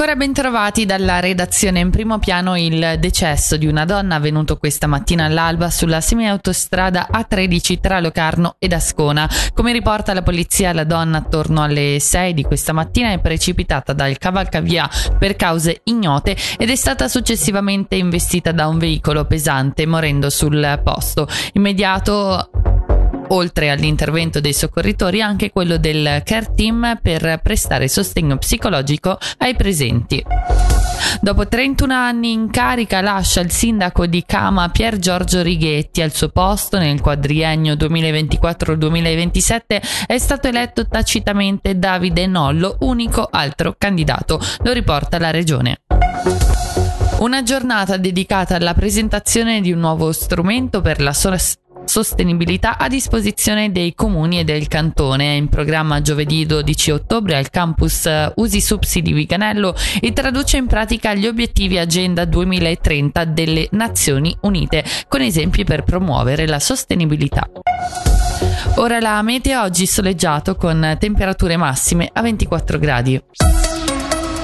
Ancora 0.00 0.14
ben 0.14 0.32
trovati 0.32 0.86
dalla 0.86 1.18
redazione 1.18 1.80
in 1.80 1.90
primo 1.90 2.20
piano 2.20 2.56
il 2.56 2.98
decesso 3.00 3.56
di 3.56 3.66
una 3.66 3.84
donna 3.84 4.14
avvenuto 4.14 4.56
questa 4.56 4.86
mattina 4.86 5.24
all'alba 5.24 5.70
sulla 5.70 6.00
semiautostrada 6.00 7.08
A13 7.10 7.80
tra 7.80 7.98
Locarno 7.98 8.54
ed 8.60 8.74
Ascona. 8.74 9.28
Come 9.52 9.72
riporta 9.72 10.14
la 10.14 10.22
polizia, 10.22 10.72
la 10.72 10.84
donna 10.84 11.18
attorno 11.18 11.64
alle 11.64 11.98
6 11.98 12.32
di 12.32 12.44
questa 12.44 12.72
mattina 12.72 13.10
è 13.10 13.18
precipitata 13.18 13.92
dal 13.92 14.18
cavalcavia 14.18 14.88
per 15.18 15.34
cause 15.34 15.80
ignote 15.82 16.36
ed 16.56 16.70
è 16.70 16.76
stata 16.76 17.08
successivamente 17.08 17.96
investita 17.96 18.52
da 18.52 18.68
un 18.68 18.78
veicolo 18.78 19.24
pesante 19.24 19.84
morendo 19.84 20.30
sul 20.30 20.80
posto. 20.84 21.26
Immediato 21.54 22.50
oltre 23.28 23.70
all'intervento 23.70 24.40
dei 24.40 24.52
soccorritori 24.52 25.20
anche 25.20 25.50
quello 25.50 25.76
del 25.76 26.22
care 26.24 26.54
team 26.54 26.98
per 27.02 27.40
prestare 27.42 27.88
sostegno 27.88 28.38
psicologico 28.38 29.18
ai 29.38 29.54
presenti. 29.54 30.24
Dopo 31.20 31.48
31 31.48 31.92
anni 31.92 32.32
in 32.32 32.50
carica 32.50 33.00
lascia 33.00 33.40
il 33.40 33.50
sindaco 33.50 34.06
di 34.06 34.24
Cama 34.26 34.68
Pier 34.68 34.98
Giorgio 34.98 35.42
Righetti 35.42 36.02
al 36.02 36.12
suo 36.12 36.28
posto 36.28 36.78
nel 36.78 37.00
quadriennio 37.00 37.74
2024-2027 37.74 39.82
è 40.06 40.18
stato 40.18 40.48
eletto 40.48 40.86
tacitamente 40.86 41.78
Davide 41.78 42.26
Nollo, 42.26 42.76
unico 42.80 43.26
altro 43.30 43.74
candidato, 43.78 44.40
lo 44.62 44.72
riporta 44.72 45.18
la 45.18 45.30
regione. 45.30 45.78
Una 47.18 47.42
giornata 47.42 47.96
dedicata 47.96 48.54
alla 48.54 48.74
presentazione 48.74 49.60
di 49.60 49.72
un 49.72 49.80
nuovo 49.80 50.12
strumento 50.12 50.80
per 50.80 51.00
la 51.00 51.12
sola 51.12 51.36
sostenibilità 51.88 52.78
a 52.78 52.86
disposizione 52.86 53.72
dei 53.72 53.94
comuni 53.94 54.38
e 54.38 54.44
del 54.44 54.68
cantone. 54.68 55.32
È 55.32 55.36
in 55.36 55.48
programma 55.48 56.00
giovedì 56.02 56.46
12 56.46 56.90
ottobre 56.90 57.36
al 57.36 57.50
campus 57.50 58.06
eh, 58.06 58.32
Usi 58.36 58.60
Subsi 58.60 59.00
di 59.00 59.12
Viganello 59.12 59.74
e 60.00 60.12
traduce 60.12 60.58
in 60.58 60.66
pratica 60.66 61.14
gli 61.14 61.26
obiettivi 61.26 61.78
Agenda 61.78 62.24
2030 62.24 63.24
delle 63.24 63.68
Nazioni 63.72 64.36
Unite, 64.42 64.84
con 65.08 65.22
esempi 65.22 65.64
per 65.64 65.82
promuovere 65.82 66.46
la 66.46 66.60
sostenibilità. 66.60 67.50
Ora 68.76 69.00
la 69.00 69.20
meteo 69.22 69.62
oggi 69.62 69.86
soleggiato 69.86 70.54
con 70.54 70.96
temperature 70.98 71.56
massime 71.56 72.08
a 72.12 72.22
24 72.22 72.78
gradi. 72.78 73.20